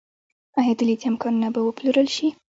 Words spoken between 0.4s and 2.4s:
آیا د لیتیم کانونه به وپلورل شي؟